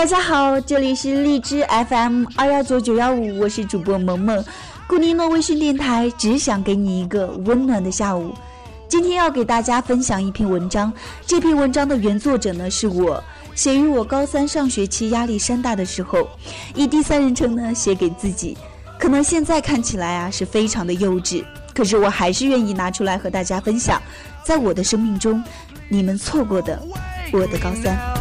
[0.00, 4.42] 大家好，这里是荔枝 FM 二幺九九幺五，我是主播萌萌。
[4.86, 8.34] 古尼诺微醺电台只想给你一个温暖的下午。
[8.88, 10.90] 今天要给大家分享一篇文章，
[11.26, 13.22] 这篇文章的原作者呢是我，
[13.54, 16.26] 写于我高三上学期压力山大的时候，
[16.74, 18.56] 以第三人称呢写给自己。
[18.98, 21.44] 可能现在看起来啊是非常的幼稚，
[21.74, 24.00] 可是我还是愿意拿出来和大家分享，
[24.42, 25.44] 在我的生命中，
[25.90, 26.82] 你们错过的
[27.34, 28.19] 我的高三。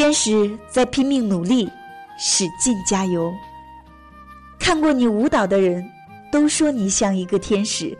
[0.00, 1.68] 天使在拼命努力，
[2.18, 3.30] 使劲加油。
[4.58, 5.86] 看过你舞蹈的人，
[6.32, 7.94] 都说你像一个天使，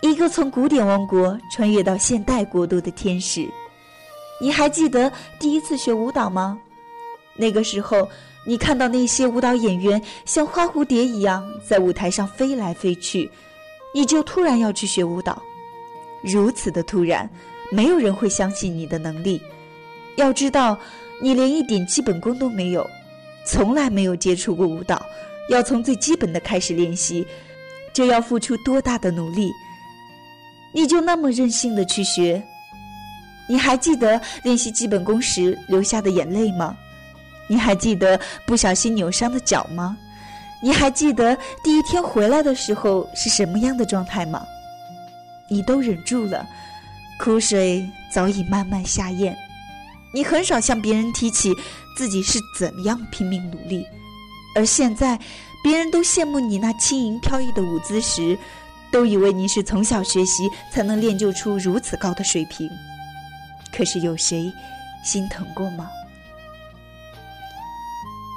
[0.00, 3.46] 一个从古典王国穿越到现代国度的天使。
[4.40, 6.58] 你还记得第一次学舞蹈吗？
[7.34, 8.08] 那个时候，
[8.46, 13.30] 你看到那些舞蹈演员像花蝴蝶一样在舞台上飞来飞去，
[13.94, 15.42] 你就突然要去学舞蹈。
[16.22, 17.28] 如此的突然，
[17.70, 19.38] 没有人会相信你的能力。
[20.16, 20.78] 要知道。
[21.22, 22.88] 你连一点基本功都没有，
[23.44, 25.04] 从来没有接触过舞蹈，
[25.48, 27.26] 要从最基本的开始练习，
[27.92, 29.50] 这要付出多大的努力？
[30.72, 32.42] 你就那么任性的去学？
[33.48, 36.76] 你还记得练习基本功时流下的眼泪吗？
[37.48, 39.96] 你还记得不小心扭伤的脚吗？
[40.60, 44.44] 你还记得第一天回来的时候是什么样的状态吗？
[45.48, 46.44] 你都忍住了，
[47.18, 49.36] 苦水早已慢慢下咽。
[50.12, 51.54] 你很少向别人提起
[51.96, 53.84] 自己是怎样拼命努力，
[54.54, 55.18] 而现在，
[55.62, 58.38] 别人都羡慕你那轻盈飘逸的舞姿时，
[58.90, 62.68] 都以为你是从小学习才能练就出如此高的水平。
[63.76, 64.50] 可是有谁
[65.04, 65.90] 心疼过吗？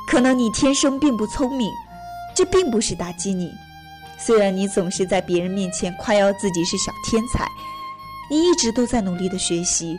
[0.09, 1.71] 可能你天生并不聪明，
[2.35, 3.53] 这并不是打击你。
[4.17, 7.47] 虽然你总是在别人面前夸耀自己是小天才，
[8.29, 9.97] 你一直都在努力的学习。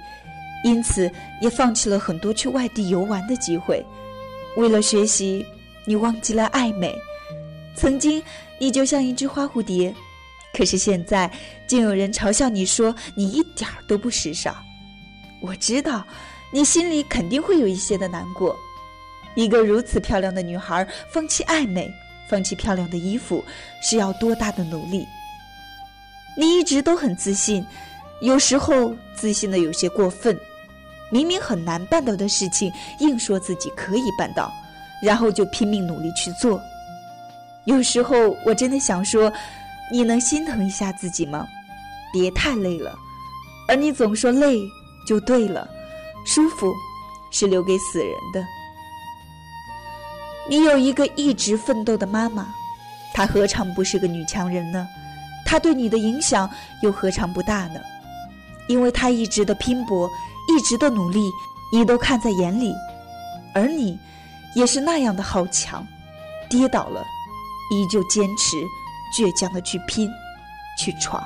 [0.62, 1.10] 因此，
[1.41, 3.84] 也放弃了很多去外地游玩的机会。
[4.56, 5.44] 为了学习，
[5.87, 6.94] 你忘记了爱美。
[7.75, 8.22] 曾经，
[8.59, 9.94] 你就像一只花蝴蝶，
[10.53, 11.31] 可是现在，
[11.66, 14.54] 竟有人嘲笑你说你一点儿都不时尚。
[15.41, 16.04] 我知道，
[16.53, 18.54] 你心里肯定会有一些的难过。
[19.37, 21.91] 一个如此漂亮的女孩，放弃爱美，
[22.28, 23.43] 放弃漂亮的衣服，
[23.81, 25.06] 是要多大的努力？
[26.37, 27.65] 你一直都很自信，
[28.20, 30.38] 有时候自信的有些过分。
[31.10, 34.53] 明明很难办到的事情，硬说自己可以办到，
[35.03, 36.60] 然后就拼命努力去做。
[37.65, 39.31] 有时候我真的想说，
[39.93, 41.47] 你能心疼一下自己吗？
[42.12, 42.97] 别太累了。
[43.69, 44.59] 而你总说累
[45.06, 45.69] 就对了，
[46.25, 46.72] 舒服
[47.31, 48.44] 是留给死人的。
[50.49, 52.49] 你有一个一直奋斗的妈妈，
[53.12, 54.88] 她何尝不是个女强人呢？
[55.44, 56.49] 她对你的影响
[56.82, 57.81] 又何尝不大呢？
[58.69, 60.09] 因为她一直的拼搏。
[60.50, 61.31] 一直的努力，
[61.72, 62.75] 你都看在眼里，
[63.55, 63.97] 而你，
[64.56, 65.87] 也是那样的好强，
[66.49, 67.05] 跌倒了，
[67.71, 68.56] 依旧坚持，
[69.16, 70.11] 倔强的去拼，
[70.77, 71.22] 去闯。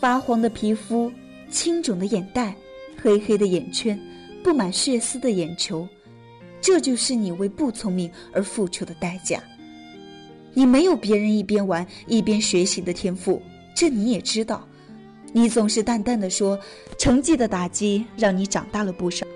[0.00, 1.12] 发黄的皮肤，
[1.50, 2.54] 青肿的眼袋，
[3.02, 4.00] 黑黑的眼圈，
[4.42, 5.86] 布满血丝的眼球，
[6.58, 9.42] 这就是你为不聪明而付出的代价。
[10.54, 13.42] 你没有别人一边玩一边学习的天赋，
[13.74, 14.66] 这你也知道。
[15.34, 16.58] 你总是淡淡的说，
[16.96, 19.26] 成绩的打击让你长大了不少。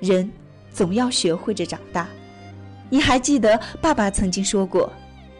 [0.00, 0.30] 人
[0.70, 2.06] 总要学会着长大。
[2.90, 4.92] 你还记得爸爸曾经说过：“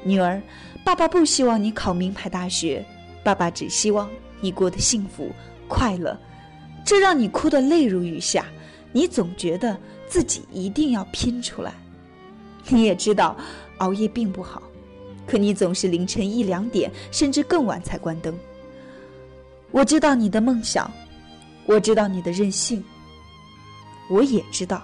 [0.03, 0.41] 女儿，
[0.83, 2.83] 爸爸不希望你考名牌大学，
[3.23, 4.09] 爸爸只希望。”
[4.41, 5.31] 你过得幸福
[5.69, 6.19] 快乐，
[6.85, 8.47] 这让你哭得泪如雨下。
[8.93, 9.79] 你总觉得
[10.09, 11.73] 自己一定要拼出来。
[12.69, 13.37] 你也知道
[13.79, 14.63] 熬夜并不好，
[15.27, 18.37] 可你总是凌晨一两点甚至更晚才关灯。
[19.71, 20.91] 我知道你的梦想，
[21.67, 22.83] 我知道你的任性，
[24.11, 24.83] 我也知道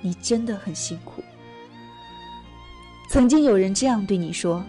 [0.00, 1.22] 你真的很辛苦。
[3.10, 4.64] 曾经有人这样对你说：“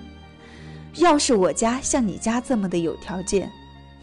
[0.98, 3.50] 要是我家像你家这么的有条件。”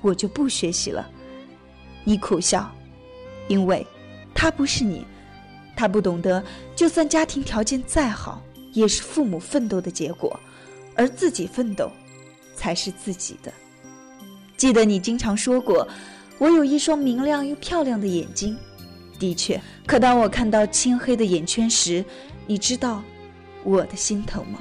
[0.00, 1.08] 我就不学习了，
[2.04, 2.70] 你苦笑，
[3.48, 3.86] 因为，
[4.34, 5.04] 他不是你，
[5.76, 6.42] 他不懂得，
[6.76, 8.40] 就算家庭条件再好，
[8.72, 10.38] 也是父母奋斗的结果，
[10.94, 11.90] 而自己奋斗，
[12.54, 13.52] 才是自己的。
[14.56, 15.86] 记得你经常说过，
[16.38, 18.56] 我有一双明亮又漂亮的眼睛，
[19.18, 22.04] 的确，可当我看到青黑的眼圈时，
[22.46, 23.02] 你知道
[23.64, 24.60] 我的心疼吗？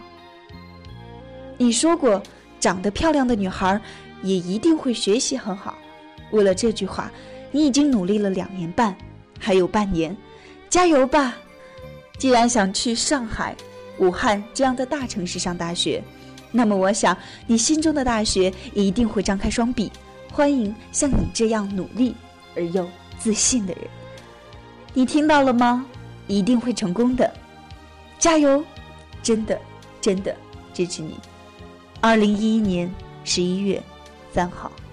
[1.57, 2.21] 你说过，
[2.59, 3.79] 长得漂亮的女孩。
[4.23, 5.77] 也一定会学习很好。
[6.31, 7.11] 为了这句话，
[7.51, 8.95] 你已经努力了两年半，
[9.39, 10.15] 还有半年，
[10.69, 11.37] 加油吧！
[12.17, 13.55] 既然想去上海、
[13.99, 16.03] 武汉这样的大城市上大学，
[16.51, 19.91] 那么我想你心中的大学一定会张开双臂，
[20.31, 22.15] 欢迎像你这样努力
[22.55, 23.83] 而又自信的人。
[24.93, 25.85] 你听到了吗？
[26.27, 27.31] 一定会成功的，
[28.19, 28.63] 加油！
[29.23, 29.57] 真的，
[30.01, 30.35] 真的
[30.73, 31.17] 支持你。
[32.01, 32.93] 二零一一年
[33.23, 33.81] 十一月。
[34.37, 34.86] 三号。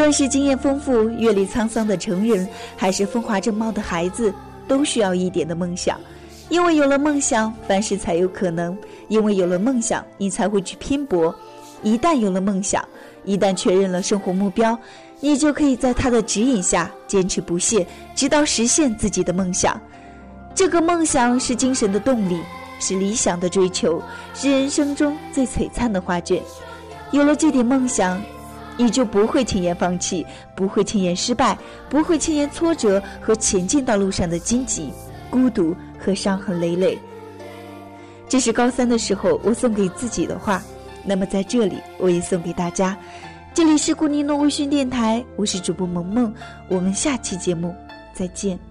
[0.00, 4.32] 无论是经验丰富、阅历沧桑的成人，还是风华正茂的孩子，
[4.66, 6.00] 都需要一点的梦想。
[6.48, 8.74] 因为有了梦想，凡事才有可能；
[9.08, 11.34] 因为有了梦想，你才会去拼搏。
[11.82, 12.82] 一旦有了梦想，
[13.26, 14.76] 一旦确认了生活目标，
[15.20, 19.78] 你就可以在他的指引下坚持不懈，直到实现自己的梦想。
[20.54, 22.40] 这个梦想是精神的动力，
[22.78, 24.02] 是理想的追求，
[24.32, 26.42] 是人生中最璀璨的画卷。
[27.10, 28.18] 有了这点梦想。
[28.82, 31.56] 你就不会轻言放弃，不会轻言失败，
[31.90, 34.90] 不会轻言挫折和前进道路上的荆棘、
[35.28, 36.98] 孤独和伤痕累累。
[38.26, 40.62] 这是高三的时候我送给自己的话，
[41.04, 42.96] 那么在这里我也送给大家。
[43.52, 46.32] 这里是古尼诺微醺电台，我是主播萌萌，
[46.66, 47.74] 我们下期节目
[48.14, 48.69] 再见。